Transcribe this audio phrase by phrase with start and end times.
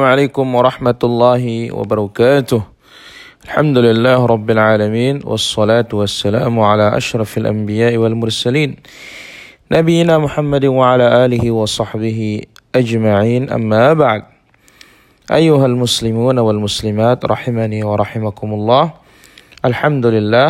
[0.00, 1.44] السلام عليكم ورحمة الله
[1.76, 2.60] وبركاته.
[3.44, 8.80] الحمد لله رب العالمين والصلاة والسلام على أشرف الأنبياء والمرسلين
[9.68, 12.40] نبينا محمد وعلى آله وصحبه
[12.72, 13.52] أجمعين.
[13.52, 14.22] أما بعد
[15.28, 18.84] أيها المسلمون والمسلمات رحمني ورحمكم الله.
[19.68, 20.48] الحمد لله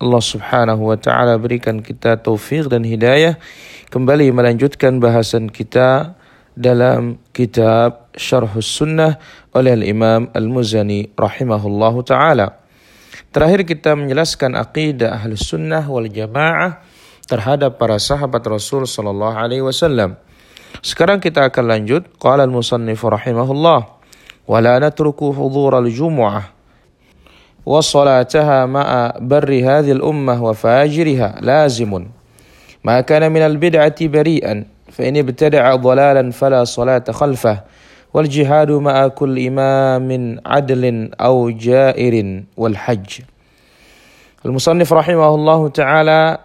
[0.00, 3.40] Allah subhanahu wa ta'ala berikan kita taufik dan hidayah.
[3.88, 6.20] Kembali melanjutkan bahasan kita
[6.52, 9.18] dalam kitab Syarh Sunnah
[9.54, 12.58] oleh Al-Imam Al-Muzani rahimahullahu taala.
[13.30, 16.82] Terakhir kita menjelaskan akidah Ahlus Sunnah wal Jamaah
[17.30, 20.18] terhadap para sahabat Rasul sallallahu alaihi wasallam.
[20.82, 23.80] Sekarang kita akan lanjut qala al-musannif rahimahullah
[24.46, 26.58] wa la natruku hudhur al-jumu'ah
[28.66, 32.08] ma'a barri hadhihi al-ummah wa fajiriha lazimun
[32.82, 37.56] ma kana min al-bid'ati bari'an فإن ابتدع ضلالا فلا صلاة خلفه
[38.10, 40.10] والجهاد jihadu ma'a إمام
[40.42, 42.14] عدل أو جائر
[42.58, 42.58] والحج.
[42.58, 43.10] wal hajj.
[44.42, 44.90] Al-musannif
[45.70, 46.40] taala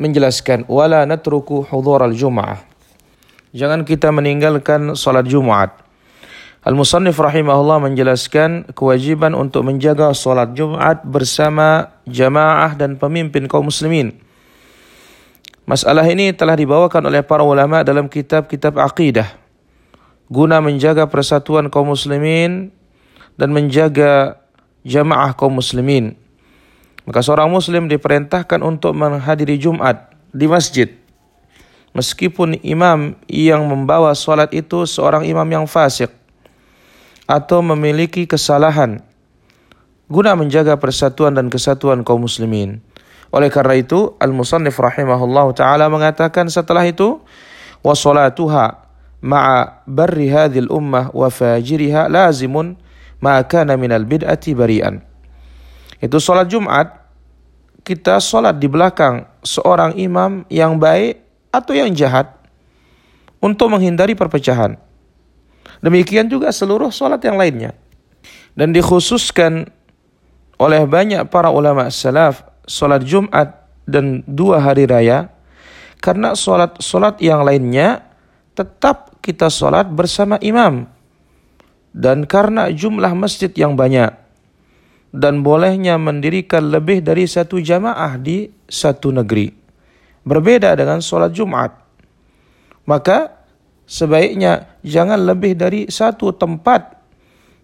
[0.00, 2.64] menjelaskan wala natruku hudhur al-jum'ah.
[3.52, 5.74] Jangan kita meninggalkan salat Jumat.
[6.62, 14.16] Al-musannif rahimahullah menjelaskan kewajiban untuk menjaga salat Jumat bersama jamaah dan pemimpin kaum muslimin.
[15.66, 19.40] Masalah ini telah dibawakan oleh para ulama dalam kitab-kitab akidah.
[20.30, 22.70] Guna menjaga persatuan kaum muslimin
[23.34, 24.38] dan menjaga
[24.86, 26.14] jamaah kaum muslimin.
[27.04, 30.88] Maka seorang muslim diperintahkan untuk menghadiri Jumat di masjid.
[31.90, 36.14] Meskipun imam yang membawa salat itu seorang imam yang fasik
[37.26, 39.02] atau memiliki kesalahan
[40.06, 42.78] guna menjaga persatuan dan kesatuan kaum muslimin.
[43.30, 47.22] Oleh karena itu, Al-Musannif rahimahullah taala mengatakan setelah itu
[47.82, 48.79] salatuha
[49.20, 52.76] ma'a barri hadhil ummah wa fajiriha lazimun
[53.20, 54.56] ma kana minal bid'ati.
[56.00, 57.00] Itu salat Jumat
[57.84, 61.20] kita salat di belakang seorang imam yang baik
[61.52, 62.28] atau yang jahat
[63.40, 64.76] untuk menghindari perpecahan.
[65.80, 67.72] Demikian juga seluruh salat yang lainnya.
[68.52, 69.72] Dan dikhususkan
[70.60, 75.32] oleh banyak para ulama salaf solat Jumat dan dua hari raya
[76.04, 78.09] karena solat-solat yang lainnya
[78.60, 80.84] tetap kita solat bersama imam.
[81.90, 84.12] Dan karena jumlah masjid yang banyak
[85.10, 89.50] dan bolehnya mendirikan lebih dari satu jamaah di satu negeri.
[90.22, 91.74] Berbeda dengan solat Jumat.
[92.86, 93.42] Maka
[93.88, 97.00] sebaiknya jangan lebih dari satu tempat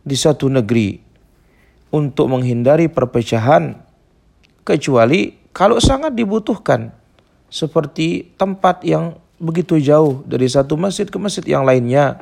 [0.00, 1.00] di satu negeri
[1.92, 3.76] untuk menghindari perpecahan
[4.64, 6.90] kecuali kalau sangat dibutuhkan
[7.52, 12.18] seperti tempat yang begitu jauh dari satu masjid ke masjid yang lainnya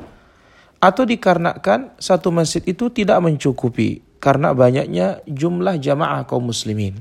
[0.83, 6.99] atau dikarenakan satu masjid itu tidak mencukupi karena banyaknya jumlah jamaah kaum muslimin.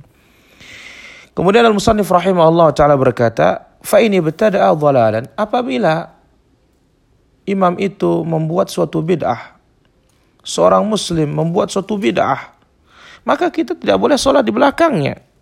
[1.33, 6.13] Kemudian Al-Musannif rahimahullah taala berkata, "Fa ini betada'a dhalalan." Apabila
[7.49, 9.57] imam itu membuat suatu bid'ah,
[10.45, 12.53] seorang muslim membuat suatu bid'ah,
[13.25, 15.33] maka kita tidak boleh sholat di belakangnya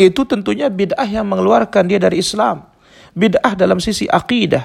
[0.00, 2.71] itu tentunya bid'ah yang mengeluarkan dia dari Islam.
[3.12, 4.64] Bid'ah dalam sisi akidah.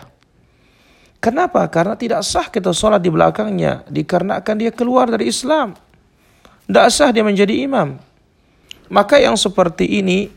[1.18, 1.66] Kenapa?
[1.68, 3.84] Karena tidak sah kita sholat di belakangnya.
[3.90, 5.76] Dikarenakan dia keluar dari Islam.
[6.70, 8.00] Tidak sah dia menjadi imam.
[8.88, 10.32] Maka yang seperti ini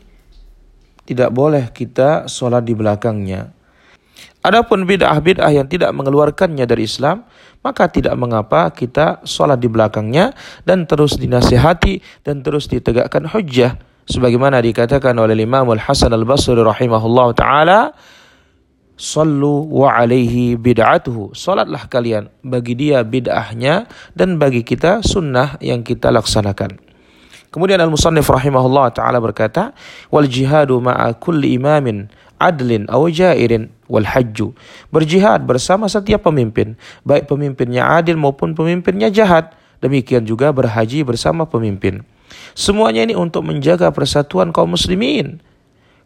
[1.07, 3.51] tidak boleh kita sholat di belakangnya.
[4.41, 7.23] Adapun bid'ah-bid'ah yang tidak mengeluarkannya dari Islam,
[7.61, 10.33] maka tidak mengapa kita sholat di belakangnya
[10.65, 13.77] dan terus dinasihati dan terus ditegakkan hujjah
[14.11, 17.79] sebagaimana dikatakan oleh Imam Al-Hasan Al-Basri rahimahullah taala
[19.01, 21.33] Sallu wa alaihi bid'atuhu.
[21.33, 26.77] Salatlah kalian bagi dia bid'ahnya dan bagi kita sunnah yang kita laksanakan.
[27.49, 29.73] Kemudian Al-Musannif rahimahullah taala berkata,
[30.13, 34.53] "Wal jihadu ma'a kulli imamin adlin aw jairin wal hajju."
[34.93, 39.57] Berjihad bersama setiap pemimpin, baik pemimpinnya adil maupun pemimpinnya jahat.
[39.81, 42.05] Demikian juga berhaji bersama pemimpin.
[42.53, 45.39] Semuanya ini untuk menjaga persatuan kaum muslimin.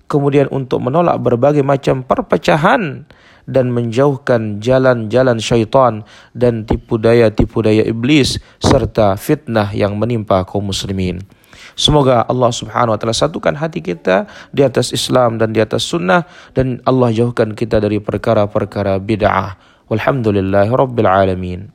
[0.06, 3.10] Kemudian untuk menolak berbagai macam perpecahan
[3.50, 6.06] dan menjauhkan jalan-jalan syaitan
[6.38, 11.22] dan tipu daya-tipu daya iblis serta fitnah yang menimpa kaum muslimin.
[11.76, 16.24] Semoga Allah Subhanahu wa taala satukan hati kita di atas Islam dan di atas sunnah
[16.56, 19.60] dan Allah jauhkan kita dari perkara-perkara bid'ah.
[19.92, 21.75] Walhamdulillahirabbil alamin.